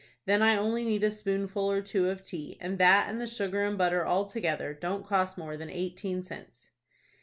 Then 0.25 0.41
I 0.41 0.57
only 0.57 0.83
need 0.83 1.03
a 1.03 1.11
spoonful 1.11 1.69
or 1.69 1.79
two 1.83 2.09
of 2.09 2.23
tea, 2.23 2.57
and 2.59 2.79
that, 2.79 3.07
and 3.07 3.21
the 3.21 3.27
sugar 3.27 3.63
and 3.63 3.77
butter 3.77 4.03
altogether, 4.03 4.73
don't 4.73 5.05
cost 5.05 5.37
more 5.37 5.55
than 5.57 5.69
eighteen 5.69 6.23
cents." 6.23 6.71